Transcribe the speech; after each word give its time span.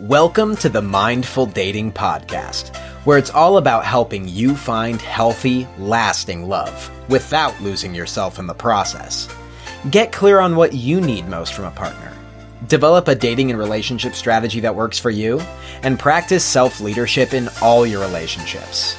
Welcome 0.00 0.56
to 0.56 0.68
the 0.68 0.82
Mindful 0.82 1.46
Dating 1.46 1.92
Podcast, 1.92 2.76
where 3.04 3.16
it's 3.16 3.30
all 3.30 3.58
about 3.58 3.84
helping 3.84 4.26
you 4.26 4.56
find 4.56 5.00
healthy, 5.00 5.68
lasting 5.78 6.48
love 6.48 6.90
without 7.08 7.60
losing 7.60 7.94
yourself 7.94 8.40
in 8.40 8.48
the 8.48 8.54
process. 8.54 9.28
Get 9.92 10.10
clear 10.10 10.40
on 10.40 10.56
what 10.56 10.72
you 10.72 11.00
need 11.00 11.28
most 11.28 11.54
from 11.54 11.66
a 11.66 11.70
partner. 11.70 12.12
Develop 12.66 13.06
a 13.06 13.14
dating 13.14 13.50
and 13.50 13.58
relationship 13.58 14.16
strategy 14.16 14.58
that 14.58 14.74
works 14.74 14.98
for 14.98 15.10
you, 15.10 15.40
and 15.84 15.96
practice 15.96 16.44
self 16.44 16.80
leadership 16.80 17.32
in 17.32 17.48
all 17.62 17.86
your 17.86 18.00
relationships. 18.00 18.96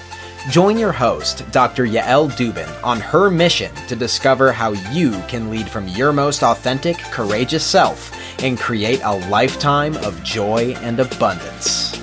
Join 0.50 0.78
your 0.78 0.94
host, 0.94 1.44
Dr. 1.52 1.86
Yael 1.86 2.32
Dubin, 2.38 2.72
on 2.86 3.02
her 3.02 3.30
mission 3.30 3.76
to 3.90 3.98
discover 3.98 4.54
how 4.54 4.72
you 4.94 5.12
can 5.28 5.50
lead 5.50 5.68
from 5.68 5.90
your 5.90 6.14
most 6.14 6.42
authentic, 6.42 6.98
courageous 7.00 7.66
self 7.66 8.16
and 8.40 8.58
create 8.58 9.02
a 9.04 9.16
lifetime 9.30 9.96
of 9.98 10.22
joy 10.24 10.76
and 10.82 11.00
abundance. 11.00 12.00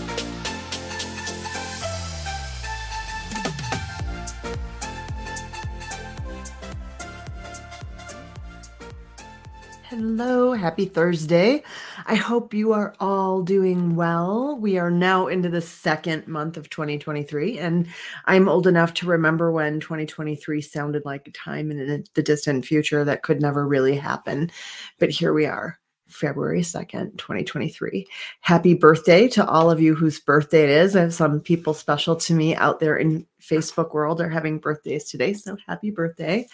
Hello, 9.84 10.54
happy 10.54 10.86
Thursday. 10.86 11.62
I 12.06 12.14
hope 12.14 12.54
you 12.54 12.72
are 12.72 12.94
all 12.98 13.42
doing 13.42 13.94
well. 13.94 14.56
We 14.58 14.78
are 14.78 14.90
now 14.90 15.26
into 15.26 15.50
the 15.50 15.60
second 15.60 16.26
month 16.26 16.56
of 16.56 16.70
2023, 16.70 17.58
and 17.58 17.86
I'm 18.24 18.48
old 18.48 18.66
enough 18.66 18.94
to 18.94 19.06
remember 19.06 19.52
when 19.52 19.80
2023 19.80 20.62
sounded 20.62 21.04
like 21.04 21.28
a 21.28 21.32
time 21.32 21.70
in 21.70 22.04
the 22.14 22.22
distant 22.22 22.64
future 22.64 23.04
that 23.04 23.22
could 23.22 23.42
never 23.42 23.68
really 23.68 23.96
happen. 23.96 24.50
But 24.98 25.10
here 25.10 25.34
we 25.34 25.44
are. 25.44 25.78
February 26.12 26.60
2nd, 26.60 27.16
2023. 27.18 28.06
Happy 28.40 28.74
birthday 28.74 29.28
to 29.28 29.46
all 29.46 29.70
of 29.70 29.80
you 29.80 29.94
whose 29.94 30.20
birthday 30.20 30.64
it 30.64 30.70
is. 30.70 30.94
I 30.94 31.00
have 31.00 31.14
some 31.14 31.40
people 31.40 31.74
special 31.74 32.16
to 32.16 32.34
me 32.34 32.54
out 32.54 32.80
there 32.80 32.96
in 32.96 33.26
Facebook 33.40 33.92
world 33.92 34.20
are 34.20 34.28
having 34.28 34.58
birthdays 34.58 35.10
today. 35.10 35.32
So 35.32 35.56
happy 35.66 35.90
birthday. 35.90 36.46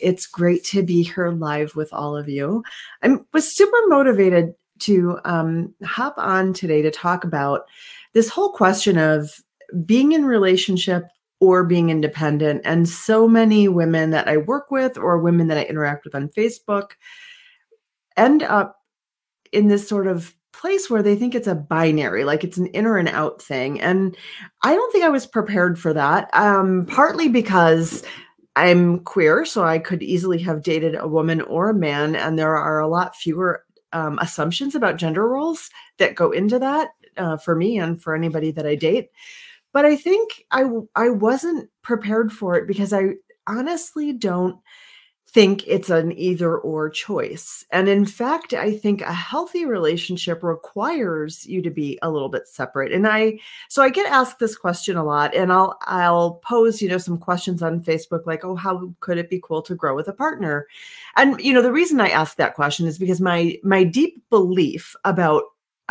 It's 0.00 0.26
great 0.26 0.64
to 0.64 0.82
be 0.82 1.02
here 1.02 1.30
live 1.30 1.76
with 1.76 1.92
all 1.92 2.16
of 2.16 2.28
you. 2.28 2.64
I 3.02 3.16
was 3.32 3.52
super 3.52 3.78
motivated 3.86 4.54
to 4.80 5.18
um, 5.24 5.74
hop 5.84 6.14
on 6.18 6.52
today 6.52 6.82
to 6.82 6.90
talk 6.90 7.24
about 7.24 7.66
this 8.12 8.28
whole 8.28 8.50
question 8.50 8.98
of 8.98 9.30
being 9.86 10.12
in 10.12 10.24
relationship 10.24 11.04
or 11.40 11.64
being 11.64 11.90
independent. 11.90 12.62
And 12.64 12.88
so 12.88 13.26
many 13.26 13.68
women 13.68 14.10
that 14.10 14.28
I 14.28 14.36
work 14.36 14.70
with 14.70 14.96
or 14.96 15.18
women 15.18 15.48
that 15.48 15.58
I 15.58 15.64
interact 15.64 16.04
with 16.04 16.14
on 16.14 16.28
Facebook 16.28 16.92
end 18.16 18.42
up 18.42 18.81
in 19.52 19.68
this 19.68 19.86
sort 19.86 20.06
of 20.06 20.34
place 20.52 20.88
where 20.88 21.02
they 21.02 21.16
think 21.16 21.34
it's 21.34 21.46
a 21.46 21.54
binary, 21.54 22.24
like 22.24 22.44
it's 22.44 22.58
an 22.58 22.66
in 22.68 22.86
or 22.86 22.98
an 22.98 23.08
out 23.08 23.42
thing. 23.42 23.80
And 23.80 24.16
I 24.62 24.74
don't 24.74 24.92
think 24.92 25.04
I 25.04 25.08
was 25.08 25.26
prepared 25.26 25.78
for 25.78 25.92
that. 25.92 26.30
Um, 26.34 26.86
partly 26.86 27.28
because 27.28 28.04
I'm 28.54 29.00
queer, 29.00 29.44
so 29.44 29.64
I 29.64 29.78
could 29.78 30.02
easily 30.02 30.38
have 30.42 30.62
dated 30.62 30.94
a 30.94 31.08
woman 31.08 31.40
or 31.42 31.70
a 31.70 31.74
man, 31.74 32.14
and 32.14 32.38
there 32.38 32.56
are 32.56 32.80
a 32.80 32.88
lot 32.88 33.16
fewer 33.16 33.64
um, 33.92 34.18
assumptions 34.20 34.74
about 34.74 34.98
gender 34.98 35.26
roles 35.28 35.70
that 35.98 36.14
go 36.14 36.30
into 36.30 36.58
that 36.58 36.90
uh, 37.16 37.36
for 37.36 37.54
me 37.54 37.78
and 37.78 38.02
for 38.02 38.14
anybody 38.14 38.50
that 38.52 38.66
I 38.66 38.74
date. 38.74 39.10
But 39.72 39.86
I 39.86 39.96
think 39.96 40.44
I 40.50 40.64
I 40.94 41.08
wasn't 41.08 41.70
prepared 41.80 42.30
for 42.30 42.56
it 42.56 42.66
because 42.66 42.92
I 42.92 43.14
honestly 43.46 44.12
don't 44.12 44.56
think 45.28 45.66
it's 45.66 45.88
an 45.88 46.12
either 46.18 46.58
or 46.58 46.90
choice. 46.90 47.64
And 47.70 47.88
in 47.88 48.04
fact, 48.04 48.52
I 48.52 48.76
think 48.76 49.00
a 49.00 49.12
healthy 49.12 49.64
relationship 49.64 50.42
requires 50.42 51.46
you 51.46 51.62
to 51.62 51.70
be 51.70 51.98
a 52.02 52.10
little 52.10 52.28
bit 52.28 52.46
separate. 52.46 52.92
And 52.92 53.08
I 53.08 53.38
so 53.68 53.82
I 53.82 53.88
get 53.88 54.10
asked 54.12 54.38
this 54.38 54.56
question 54.56 54.96
a 54.96 55.04
lot 55.04 55.34
and 55.34 55.50
I'll 55.50 55.78
I'll 55.82 56.34
pose, 56.46 56.82
you 56.82 56.88
know, 56.88 56.98
some 56.98 57.16
questions 57.16 57.62
on 57.62 57.82
Facebook 57.82 58.26
like, 58.26 58.44
"Oh, 58.44 58.56
how 58.56 58.92
could 59.00 59.16
it 59.16 59.30
be 59.30 59.40
cool 59.42 59.62
to 59.62 59.74
grow 59.74 59.96
with 59.96 60.08
a 60.08 60.12
partner?" 60.12 60.66
And 61.16 61.40
you 61.40 61.54
know, 61.54 61.62
the 61.62 61.72
reason 61.72 62.00
I 62.00 62.08
ask 62.08 62.36
that 62.36 62.54
question 62.54 62.86
is 62.86 62.98
because 62.98 63.20
my 63.20 63.56
my 63.62 63.84
deep 63.84 64.22
belief 64.28 64.94
about 65.04 65.44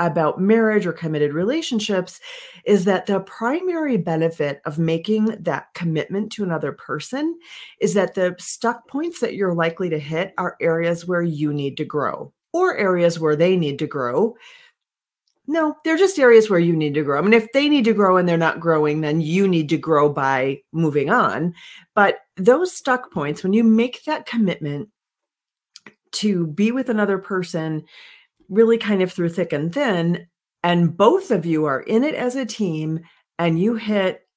about 0.05 0.39
marriage 0.41 0.85
or 0.85 0.93
committed 0.93 1.33
relationships 1.33 2.19
is 2.65 2.85
that 2.85 3.05
the 3.05 3.19
primary 3.21 3.97
benefit 3.97 4.61
of 4.65 4.79
making 4.79 5.25
that 5.39 5.67
commitment 5.73 6.31
to 6.31 6.43
another 6.43 6.71
person 6.71 7.37
is 7.79 7.93
that 7.93 8.15
the 8.15 8.35
stuck 8.39 8.87
points 8.87 9.19
that 9.19 9.35
you're 9.35 9.53
likely 9.53 9.89
to 9.89 9.99
hit 9.99 10.33
are 10.37 10.57
areas 10.61 11.05
where 11.05 11.21
you 11.21 11.53
need 11.53 11.77
to 11.77 11.85
grow 11.85 12.33
or 12.53 12.75
areas 12.77 13.19
where 13.19 13.35
they 13.35 13.55
need 13.55 13.79
to 13.79 13.87
grow. 13.87 14.35
No, 15.47 15.75
they're 15.83 15.97
just 15.97 16.19
areas 16.19 16.49
where 16.49 16.59
you 16.59 16.75
need 16.75 16.93
to 16.93 17.03
grow. 17.03 17.17
I 17.17 17.21
mean, 17.21 17.33
if 17.33 17.51
they 17.51 17.67
need 17.67 17.85
to 17.85 17.93
grow 17.93 18.17
and 18.17 18.27
they're 18.27 18.37
not 18.37 18.59
growing, 18.59 19.01
then 19.01 19.21
you 19.21 19.47
need 19.47 19.69
to 19.69 19.77
grow 19.77 20.07
by 20.07 20.61
moving 20.71 21.09
on. 21.09 21.53
But 21.95 22.19
those 22.37 22.75
stuck 22.75 23.11
points, 23.11 23.43
when 23.43 23.53
you 23.53 23.63
make 23.63 24.03
that 24.03 24.25
commitment 24.25 24.89
to 26.13 26.47
be 26.47 26.71
with 26.71 26.89
another 26.89 27.17
person, 27.17 27.83
really 28.51 28.77
kind 28.77 29.01
of 29.01 29.11
through 29.11 29.29
thick 29.29 29.53
and 29.53 29.73
thin, 29.73 30.27
and 30.63 30.95
both 30.95 31.31
of 31.31 31.45
you 31.45 31.65
are 31.65 31.81
in 31.81 32.03
it 32.03 32.13
as 32.13 32.35
a 32.35 32.45
team, 32.45 32.99
and 33.39 33.59
you 33.59 33.75
hit 33.75 34.27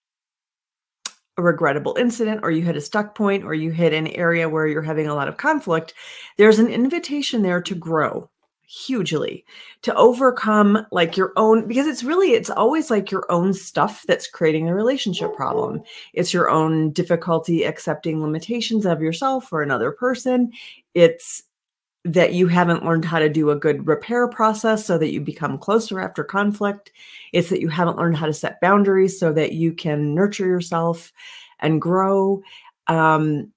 a 1.36 1.42
regrettable 1.42 1.96
incident, 1.98 2.40
or 2.42 2.50
you 2.50 2.62
hit 2.62 2.76
a 2.76 2.80
stuck 2.80 3.14
point, 3.14 3.44
or 3.44 3.52
you 3.52 3.70
hit 3.72 3.92
an 3.92 4.06
area 4.06 4.48
where 4.48 4.66
you're 4.66 4.80
having 4.80 5.08
a 5.08 5.14
lot 5.14 5.28
of 5.28 5.36
conflict, 5.36 5.92
there's 6.38 6.58
an 6.58 6.68
invitation 6.68 7.42
there 7.42 7.60
to 7.60 7.74
grow 7.74 8.30
hugely 8.66 9.44
to 9.82 9.94
overcome 9.94 10.86
like 10.90 11.16
your 11.16 11.32
own 11.36 11.68
because 11.68 11.86
it's 11.86 12.02
really 12.02 12.32
it's 12.32 12.50
always 12.50 12.90
like 12.90 13.10
your 13.10 13.30
own 13.30 13.52
stuff 13.52 14.04
that's 14.08 14.26
creating 14.26 14.68
a 14.68 14.74
relationship 14.74 15.34
problem. 15.34 15.82
It's 16.12 16.32
your 16.32 16.50
own 16.50 16.90
difficulty 16.90 17.64
accepting 17.64 18.22
limitations 18.22 18.86
of 18.86 19.02
yourself 19.02 19.52
or 19.52 19.62
another 19.62 19.92
person. 19.92 20.50
It's 20.94 21.42
that 22.04 22.34
you 22.34 22.46
haven't 22.48 22.84
learned 22.84 23.04
how 23.04 23.18
to 23.18 23.30
do 23.30 23.50
a 23.50 23.56
good 23.56 23.86
repair 23.86 24.28
process 24.28 24.84
so 24.84 24.98
that 24.98 25.12
you 25.12 25.20
become 25.20 25.56
closer 25.56 26.00
after 26.00 26.22
conflict. 26.22 26.92
It's 27.32 27.48
that 27.48 27.60
you 27.60 27.68
haven't 27.68 27.96
learned 27.96 28.16
how 28.16 28.26
to 28.26 28.34
set 28.34 28.60
boundaries 28.60 29.18
so 29.18 29.32
that 29.32 29.52
you 29.52 29.72
can 29.72 30.14
nurture 30.14 30.46
yourself 30.46 31.12
and 31.60 31.80
grow. 31.80 32.42
Um, 32.88 33.52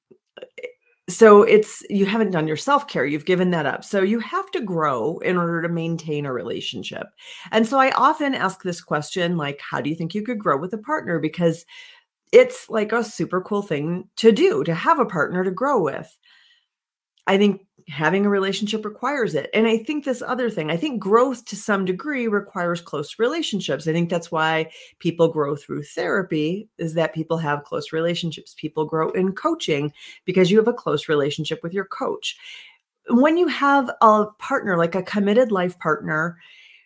so 1.10 1.44
it's 1.44 1.84
you 1.90 2.06
haven't 2.06 2.32
done 2.32 2.48
your 2.48 2.58
self-care. 2.58 3.06
You've 3.06 3.26
given 3.26 3.52
that 3.52 3.66
up. 3.66 3.84
So 3.84 4.02
you 4.02 4.20
have 4.20 4.50
to 4.52 4.62
grow 4.62 5.20
in 5.20 5.38
order 5.38 5.62
to 5.62 5.70
maintain 5.70 6.26
a 6.26 6.34
relationship. 6.34 7.08
And 7.52 7.66
so 7.66 7.80
i 7.80 7.92
often 7.92 8.34
ask 8.34 8.62
this 8.62 8.82
question 8.82 9.38
like 9.38 9.62
how 9.62 9.80
do 9.80 9.90
you 9.90 9.96
think 9.96 10.14
you 10.14 10.22
could 10.22 10.40
grow 10.40 10.58
with 10.58 10.74
a 10.74 10.78
partner? 10.78 11.20
Because 11.20 11.66
it's 12.34 12.70
like 12.70 12.92
a 12.92 13.04
super 13.04 13.42
cool 13.42 13.62
thing 13.62 14.10
to 14.18 14.32
do 14.34 14.64
to 14.66 14.76
have 14.76 15.00
a 15.00 15.06
partner 15.06 15.44
to 15.44 15.52
grow 15.52 15.82
with. 15.82 16.18
I 17.26 17.38
think 17.38 17.62
having 17.88 18.26
a 18.26 18.30
relationship 18.30 18.84
requires 18.84 19.34
it. 19.34 19.50
And 19.54 19.66
I 19.66 19.78
think 19.78 20.04
this 20.04 20.22
other 20.22 20.50
thing, 20.50 20.70
I 20.70 20.78
think 20.78 21.00
growth 21.00 21.46
to 21.46 21.56
some 21.56 21.86
degree 21.86 22.28
requires 22.28 22.82
close 22.82 23.18
relationships. 23.18 23.88
I 23.88 23.94
think 23.94 24.10
that's 24.10 24.32
why 24.32 24.72
people 25.00 25.30
grow 25.30 25.56
through 25.56 25.84
therapy 25.84 26.68
is 26.78 26.96
that 26.96 27.16
people 27.16 27.38
have 27.38 27.64
close 27.64 27.94
relationships. 27.94 28.56
People 28.58 28.86
grow 28.86 29.10
in 29.12 29.32
coaching 29.32 29.94
because 30.26 30.52
you 30.52 30.58
have 30.58 30.68
a 30.68 30.74
close 30.74 31.08
relationship 31.08 31.64
with 31.64 31.74
your 31.74 31.86
coach. 31.86 32.38
When 33.10 33.38
you 33.38 33.48
have 33.48 33.90
a 34.02 34.26
partner 34.38 34.78
like 34.78 34.96
a 34.96 35.04
committed 35.04 35.52
life 35.52 35.80
partner, 35.80 36.38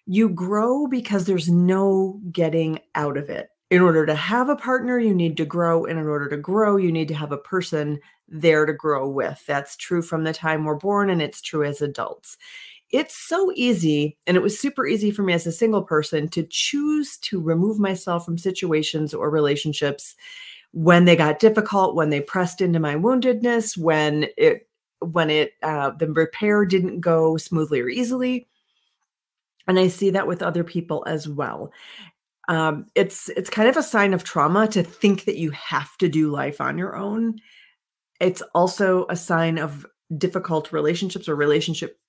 you 0.05 0.29
grow 0.29 0.85
because 0.85 1.25
there's 1.25 1.49
no 1.49 2.19
getting 2.31 2.79
out 2.93 3.17
of 3.17 3.29
it 3.29 3.49
in 3.71 3.81
order 3.81 4.05
to 4.05 4.13
have 4.13 4.49
a 4.49 4.55
partner, 4.55 4.99
you 4.99 5.15
need 5.15 5.37
to 5.37 5.45
grow. 5.45 5.85
And 5.85 5.97
in 5.97 6.05
order 6.05 6.27
to 6.27 6.37
grow, 6.37 6.75
you 6.75 6.91
need 6.91 7.07
to 7.07 7.15
have 7.15 7.31
a 7.31 7.37
person 7.37 7.99
there 8.27 8.65
to 8.65 8.73
grow 8.73 9.09
with. 9.09 9.41
That's 9.47 9.77
true 9.77 10.01
from 10.01 10.25
the 10.25 10.33
time 10.33 10.65
we're 10.65 10.75
born, 10.75 11.09
and 11.09 11.21
it's 11.21 11.41
true 11.41 11.63
as 11.63 11.81
adults. 11.81 12.37
It's 12.91 13.15
so 13.15 13.51
easy, 13.55 14.17
and 14.27 14.35
it 14.35 14.43
was 14.43 14.59
super 14.59 14.85
easy 14.85 15.09
for 15.09 15.23
me 15.23 15.31
as 15.31 15.47
a 15.47 15.53
single 15.53 15.83
person 15.83 16.27
to 16.29 16.45
choose 16.49 17.17
to 17.19 17.41
remove 17.41 17.79
myself 17.79 18.25
from 18.25 18.37
situations 18.37 19.13
or 19.13 19.29
relationships 19.29 20.15
when 20.73 21.05
they 21.05 21.15
got 21.15 21.39
difficult, 21.39 21.95
when 21.95 22.09
they 22.09 22.19
pressed 22.19 22.59
into 22.59 22.79
my 22.79 22.95
woundedness, 22.95 23.77
when 23.77 24.27
it 24.37 24.67
when 24.99 25.29
it 25.29 25.53
uh, 25.63 25.91
the 25.91 26.11
repair 26.11 26.65
didn't 26.65 26.99
go 26.99 27.37
smoothly 27.37 27.79
or 27.81 27.89
easily 27.89 28.47
and 29.67 29.79
i 29.79 29.87
see 29.87 30.11
that 30.11 30.27
with 30.27 30.43
other 30.43 30.63
people 30.63 31.03
as 31.07 31.27
well 31.27 31.71
um, 32.47 32.87
it's 32.95 33.29
it's 33.29 33.49
kind 33.49 33.69
of 33.69 33.77
a 33.77 33.83
sign 33.83 34.13
of 34.13 34.23
trauma 34.23 34.67
to 34.69 34.83
think 34.83 35.25
that 35.25 35.37
you 35.37 35.51
have 35.51 35.95
to 35.97 36.09
do 36.09 36.31
life 36.31 36.59
on 36.59 36.77
your 36.77 36.95
own. 36.95 37.39
It's 38.19 38.41
also 38.53 39.05
a 39.09 39.15
sign 39.15 39.57
of 39.57 39.85
difficult 40.17 40.71
relationships 40.71 41.29
or 41.29 41.35
relationship 41.35 41.99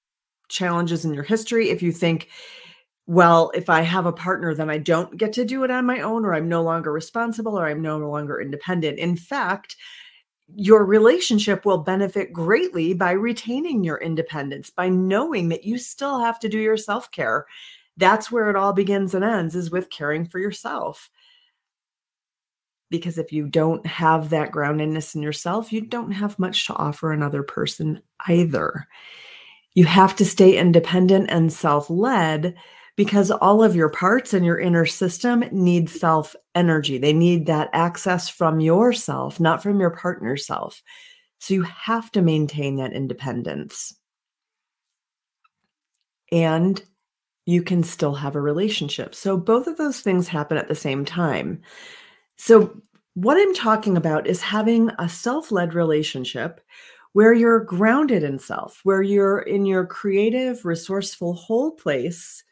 challenges 0.49 1.05
in 1.05 1.15
your 1.15 1.23
history. 1.23 1.71
If 1.71 1.83
you 1.83 1.93
think, 1.93 2.29
well, 3.07 3.51
if 3.55 3.71
I 3.71 3.83
have 3.83 4.07
a 4.07 4.13
partner, 4.13 4.55
then 4.55 4.71
I 4.71 4.79
don't 4.79 5.17
get 5.17 5.33
to 5.35 5.45
do 5.45 5.65
it 5.65 5.71
on 5.71 5.87
my 5.87 6.01
own, 6.01 6.25
or 6.25 6.35
I'm 6.35 6.49
no 6.49 6.63
longer 6.63 6.93
responsible, 6.93 7.59
or 7.59 7.67
I'm 7.67 7.83
no 7.83 7.99
longer 7.99 8.41
independent. 8.41 8.99
In 8.99 9.17
fact, 9.17 9.77
your 10.55 10.85
relationship 10.85 11.65
will 11.65 11.79
benefit 11.79 12.33
greatly 12.33 12.95
by 12.95 13.13
retaining 13.13 13.85
your 13.85 13.99
independence, 13.99 14.71
by 14.71 14.89
knowing 14.89 15.49
that 15.49 15.65
you 15.65 15.79
still 15.79 16.21
have 16.21 16.39
to 16.41 16.49
do 16.49 16.59
your 16.59 16.77
self 16.77 17.11
care 17.11 17.47
That's 17.97 18.31
where 18.31 18.51
it 18.51 18.57
all 18.57 18.73
begins 18.73 19.15
and 19.15 19.25
ends 19.25 19.55
is 19.55 19.71
with 19.71 19.91
caring 19.91 20.27
for 20.27 20.39
yourself. 20.39 21.11
Because 22.91 23.19
if 23.19 23.33
you 23.33 23.49
don't 23.49 23.87
have 23.87 24.31
that 24.31 24.51
groundedness 24.51 25.15
in 25.15 25.23
yourself, 25.23 25.73
you 25.73 25.81
don't 25.81 26.13
have 26.13 26.39
much 26.39 26.67
to 26.67 26.75
offer 26.75 27.13
another 27.13 27.43
person 27.43 28.03
either. 28.29 28.87
You 29.75 29.87
have 29.87 30.15
to 30.17 30.25
stay 30.25 30.59
independent 30.59 31.31
and 31.31 31.53
self 31.53 31.89
led 31.89 32.55
because 32.97 33.31
all 33.31 33.65
of 33.65 33.75
your 33.75 33.89
parts 33.89 34.35
and 34.35 34.45
your 34.45 34.59
inner 34.59 34.85
system 34.85 35.45
need 35.51 35.89
self 35.89 36.37
energy. 36.55 36.99
They 36.99 37.13
need 37.13 37.47
that 37.47 37.71
access 37.73 38.29
from 38.29 38.61
yourself, 38.61 39.41
not 39.41 39.63
from 39.63 39.81
your 39.81 39.91
partner 39.91 40.37
self. 40.37 40.83
So 41.39 41.55
you 41.55 41.63
have 41.63 42.13
to 42.13 42.23
maintain 42.23 42.77
that 42.77 42.93
independence. 42.93 43.95
And 46.31 46.83
you 47.47 47.63
can 47.63 47.83
still 47.83 48.15
have 48.15 48.37
a 48.37 48.41
relationship. 48.41 49.15
So 49.15 49.37
both 49.37 49.67
of 49.67 49.77
those 49.77 50.01
things 50.01 50.29
happen 50.29 50.57
at 50.57 50.69
the 50.69 50.75
same 50.75 51.05
time. 51.05 51.61
So, 52.37 52.81
what 53.15 53.37
I'm 53.37 53.53
talking 53.53 53.99
about 53.99 54.27
is 54.27 54.41
having 54.41 54.91
a 54.99 55.07
self 55.07 55.53
led 55.53 55.75
relationship 55.75 56.63
where 57.13 57.35
you're 57.35 57.61
grounded 57.61 58.23
in 58.23 58.39
self, 58.39 58.81
where 58.85 59.03
you're 59.03 59.41
in 59.41 59.67
your 59.67 59.85
creative, 59.85 60.65
resourceful, 60.65 61.35
whole 61.35 61.73
place 61.73 62.43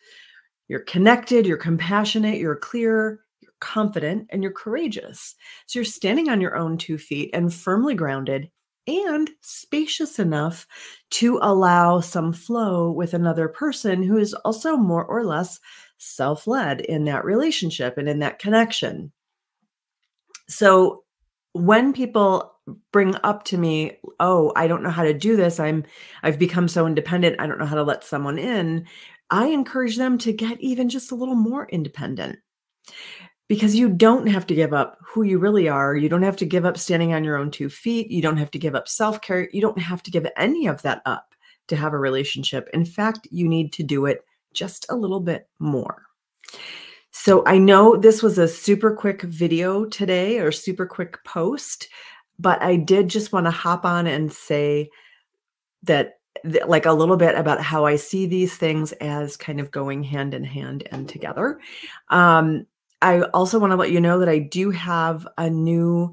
you're 0.70 0.80
connected, 0.80 1.46
you're 1.46 1.56
compassionate, 1.56 2.38
you're 2.38 2.54
clear, 2.54 3.22
you're 3.40 3.52
confident, 3.58 4.28
and 4.30 4.40
you're 4.40 4.52
courageous. 4.52 5.34
So 5.66 5.80
you're 5.80 5.84
standing 5.84 6.28
on 6.28 6.40
your 6.40 6.54
own 6.54 6.78
two 6.78 6.96
feet 6.96 7.30
and 7.32 7.52
firmly 7.52 7.96
grounded 7.96 8.48
and 8.86 9.30
spacious 9.40 10.18
enough 10.18 10.66
to 11.10 11.38
allow 11.42 12.00
some 12.00 12.32
flow 12.32 12.90
with 12.90 13.14
another 13.14 13.48
person 13.48 14.02
who 14.02 14.18
is 14.18 14.34
also 14.34 14.76
more 14.76 15.04
or 15.04 15.24
less 15.24 15.60
self 15.98 16.46
led 16.46 16.80
in 16.80 17.04
that 17.04 17.24
relationship 17.24 17.98
and 17.98 18.08
in 18.08 18.20
that 18.20 18.38
connection. 18.38 19.12
So 20.48 21.04
when 21.52 21.92
people 21.92 22.54
bring 22.92 23.16
up 23.24 23.42
to 23.42 23.58
me 23.58 23.98
oh 24.20 24.52
i 24.54 24.68
don't 24.68 24.82
know 24.82 24.90
how 24.90 25.02
to 25.02 25.14
do 25.14 25.36
this. 25.36 25.58
I'm 25.58 25.84
i've 26.22 26.38
become 26.38 26.68
so 26.68 26.86
independent. 26.86 27.40
I 27.40 27.46
don't 27.46 27.58
know 27.58 27.66
how 27.66 27.76
to 27.76 27.82
let 27.82 28.04
someone 28.04 28.38
in 28.38 28.86
I 29.30 29.46
encourage 29.46 29.96
them 29.96 30.18
to 30.18 30.32
get 30.32 30.60
even 30.60 30.88
just 30.88 31.12
a 31.12 31.14
little 31.14 31.36
more 31.36 31.68
independent 31.68 32.38
because 33.50 33.74
you 33.74 33.88
don't 33.88 34.28
have 34.28 34.46
to 34.46 34.54
give 34.54 34.72
up 34.72 34.96
who 35.04 35.24
you 35.24 35.36
really 35.36 35.68
are. 35.68 35.96
You 35.96 36.08
don't 36.08 36.22
have 36.22 36.36
to 36.36 36.46
give 36.46 36.64
up 36.64 36.78
standing 36.78 37.14
on 37.14 37.24
your 37.24 37.36
own 37.36 37.50
two 37.50 37.68
feet. 37.68 38.08
You 38.08 38.22
don't 38.22 38.36
have 38.36 38.52
to 38.52 38.60
give 38.60 38.76
up 38.76 38.86
self 38.86 39.20
care. 39.22 39.50
You 39.52 39.60
don't 39.60 39.80
have 39.80 40.04
to 40.04 40.10
give 40.12 40.24
any 40.36 40.68
of 40.68 40.80
that 40.82 41.02
up 41.04 41.34
to 41.66 41.74
have 41.74 41.92
a 41.92 41.98
relationship. 41.98 42.70
In 42.72 42.84
fact, 42.84 43.26
you 43.32 43.48
need 43.48 43.72
to 43.72 43.82
do 43.82 44.06
it 44.06 44.24
just 44.54 44.86
a 44.88 44.94
little 44.94 45.18
bit 45.18 45.48
more. 45.58 46.06
So 47.10 47.44
I 47.44 47.58
know 47.58 47.96
this 47.96 48.22
was 48.22 48.38
a 48.38 48.46
super 48.46 48.94
quick 48.94 49.22
video 49.22 49.84
today 49.84 50.38
or 50.38 50.52
super 50.52 50.86
quick 50.86 51.18
post, 51.24 51.88
but 52.38 52.62
I 52.62 52.76
did 52.76 53.08
just 53.08 53.32
want 53.32 53.46
to 53.46 53.50
hop 53.50 53.84
on 53.84 54.06
and 54.06 54.32
say 54.32 54.90
that 55.82 56.20
like 56.68 56.86
a 56.86 56.92
little 56.92 57.16
bit 57.16 57.34
about 57.34 57.60
how 57.60 57.84
I 57.84 57.96
see 57.96 58.26
these 58.26 58.56
things 58.56 58.92
as 58.92 59.36
kind 59.36 59.58
of 59.58 59.72
going 59.72 60.04
hand 60.04 60.34
in 60.34 60.44
hand 60.44 60.86
and 60.92 61.08
together. 61.08 61.58
Um, 62.10 62.66
I 63.02 63.22
also 63.34 63.58
want 63.58 63.72
to 63.72 63.76
let 63.76 63.92
you 63.92 64.00
know 64.00 64.18
that 64.18 64.28
I 64.28 64.38
do 64.38 64.70
have 64.70 65.26
a 65.38 65.48
new 65.48 66.12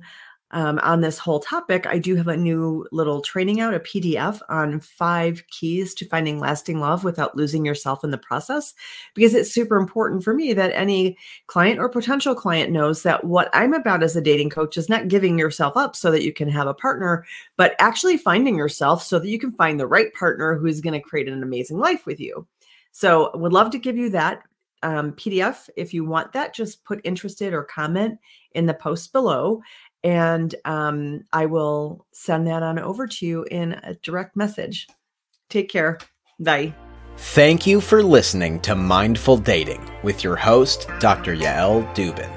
um, 0.51 0.79
on 0.79 1.01
this 1.01 1.17
whole 1.17 1.41
topic, 1.41 1.85
I 1.85 1.99
do 1.99 2.15
have 2.15 2.29
a 2.29 2.37
new 2.37 2.87
little 2.93 3.21
training 3.21 3.59
out, 3.59 3.73
a 3.73 3.81
PDF 3.81 4.39
on 4.47 4.79
five 4.79 5.43
keys 5.49 5.93
to 5.95 6.07
finding 6.07 6.39
lasting 6.39 6.79
love 6.79 7.03
without 7.03 7.35
losing 7.35 7.65
yourself 7.65 8.01
in 8.03 8.11
the 8.11 8.17
process. 8.17 8.73
Because 9.13 9.33
it's 9.33 9.53
super 9.53 9.75
important 9.75 10.23
for 10.23 10.33
me 10.33 10.53
that 10.53 10.71
any 10.73 11.17
client 11.47 11.79
or 11.79 11.89
potential 11.89 12.33
client 12.33 12.71
knows 12.71 13.03
that 13.03 13.25
what 13.25 13.49
I'm 13.51 13.73
about 13.73 14.03
as 14.03 14.15
a 14.15 14.21
dating 14.21 14.49
coach 14.49 14.77
is 14.77 14.87
not 14.87 15.09
giving 15.09 15.37
yourself 15.37 15.75
up 15.75 15.97
so 15.97 16.11
that 16.11 16.23
you 16.23 16.31
can 16.31 16.47
have 16.49 16.67
a 16.67 16.73
partner, 16.73 17.25
but 17.57 17.75
actually 17.79 18.15
finding 18.15 18.55
yourself 18.55 19.03
so 19.03 19.19
that 19.19 19.29
you 19.29 19.39
can 19.39 19.51
find 19.51 19.77
the 19.77 19.87
right 19.87 20.13
partner 20.13 20.55
who's 20.55 20.79
going 20.79 20.93
to 20.93 21.01
create 21.01 21.27
an 21.27 21.43
amazing 21.43 21.77
life 21.77 22.05
with 22.05 22.21
you. 22.21 22.47
So, 22.93 23.31
would 23.35 23.53
love 23.53 23.69
to 23.71 23.79
give 23.79 23.97
you 23.97 24.09
that 24.11 24.43
um, 24.87 25.11
PDF. 25.13 25.69
If 25.75 25.93
you 25.93 26.05
want 26.05 26.33
that, 26.33 26.53
just 26.53 26.83
put 26.83 27.01
interested 27.03 27.53
or 27.53 27.63
comment 27.63 28.19
in 28.53 28.65
the 28.65 28.73
post 28.73 29.11
below 29.11 29.61
and 30.03 30.53
um, 30.65 31.25
I 31.33 31.47
will 31.47 32.05
send 32.13 32.47
that 32.47 32.63
on 32.63 32.79
over 32.79 33.07
to 33.07 33.25
you 33.25 33.43
in 33.43 33.73
a 33.83 33.95
direct 33.95 34.35
message. 34.35 34.87
Take 35.49 35.69
care. 35.69 35.97
Bye. 36.39 36.73
Thank 37.17 37.65
you 37.65 37.81
for 37.81 38.03
listening 38.03 38.59
to 38.61 38.75
Mindful 38.75 39.37
Dating 39.37 39.83
with 40.03 40.23
your 40.23 40.35
host, 40.35 40.87
Dr. 40.99 41.35
Yael 41.35 41.93
Dubin. 41.95 42.31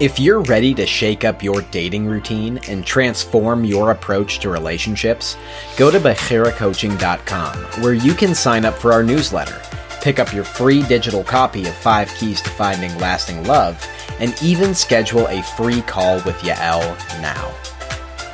If 0.00 0.18
you're 0.18 0.42
ready 0.42 0.74
to 0.74 0.84
shake 0.84 1.24
up 1.24 1.42
your 1.42 1.62
dating 1.62 2.06
routine 2.06 2.58
and 2.68 2.84
transform 2.84 3.64
your 3.64 3.92
approach 3.92 4.40
to 4.40 4.50
relationships, 4.50 5.36
go 5.76 5.90
to 5.90 6.00
BechiraCoaching.com 6.00 7.82
where 7.82 7.94
you 7.94 8.12
can 8.14 8.34
sign 8.34 8.64
up 8.64 8.74
for 8.74 8.92
our 8.92 9.04
newsletter, 9.04 9.62
pick 10.02 10.18
up 10.18 10.32
your 10.32 10.44
free 10.44 10.82
digital 10.82 11.22
copy 11.22 11.66
of 11.66 11.74
Five 11.76 12.12
Keys 12.16 12.42
to 12.42 12.50
Finding 12.50 12.96
Lasting 12.98 13.44
Love, 13.44 13.80
and 14.18 14.34
even 14.42 14.74
schedule 14.74 15.28
a 15.28 15.42
free 15.42 15.80
call 15.82 16.16
with 16.16 16.36
Yael 16.38 16.82
now. 17.22 17.54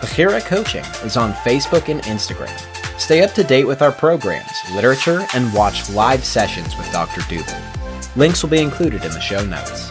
Bechira 0.00 0.44
Coaching 0.44 0.84
is 1.04 1.16
on 1.16 1.34
Facebook 1.34 1.88
and 1.88 2.02
Instagram. 2.02 2.58
Stay 2.98 3.22
up 3.22 3.32
to 3.34 3.44
date 3.44 3.66
with 3.66 3.82
our 3.82 3.92
programs, 3.92 4.50
literature, 4.74 5.26
and 5.34 5.52
watch 5.52 5.88
live 5.90 6.24
sessions 6.24 6.76
with 6.76 6.90
Dr. 6.90 7.20
Dubin. 7.22 8.16
Links 8.16 8.42
will 8.42 8.50
be 8.50 8.62
included 8.62 9.04
in 9.04 9.12
the 9.12 9.20
show 9.20 9.44
notes. 9.44 9.90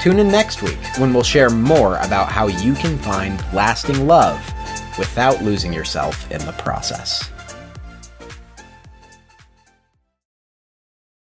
Tune 0.00 0.20
in 0.20 0.28
next 0.28 0.62
week 0.62 0.78
when 0.98 1.12
we'll 1.12 1.24
share 1.24 1.50
more 1.50 1.96
about 1.96 2.30
how 2.30 2.46
you 2.46 2.74
can 2.74 2.96
find 2.98 3.42
lasting 3.52 4.06
love 4.06 4.38
without 4.96 5.42
losing 5.42 5.72
yourself 5.72 6.30
in 6.30 6.44
the 6.46 6.52
process. 6.52 7.30